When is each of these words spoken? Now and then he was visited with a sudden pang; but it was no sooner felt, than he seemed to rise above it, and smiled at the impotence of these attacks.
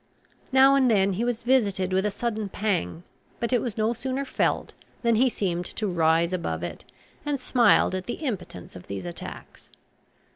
Now 0.51 0.73
and 0.73 0.89
then 0.89 1.13
he 1.13 1.23
was 1.23 1.43
visited 1.43 1.93
with 1.93 2.07
a 2.07 2.09
sudden 2.09 2.49
pang; 2.49 3.03
but 3.39 3.53
it 3.53 3.61
was 3.61 3.77
no 3.77 3.93
sooner 3.93 4.25
felt, 4.25 4.73
than 5.03 5.13
he 5.13 5.29
seemed 5.29 5.65
to 5.75 5.85
rise 5.87 6.33
above 6.33 6.63
it, 6.63 6.83
and 7.23 7.39
smiled 7.39 7.93
at 7.93 8.07
the 8.07 8.15
impotence 8.15 8.75
of 8.75 8.87
these 8.87 9.05
attacks. 9.05 9.69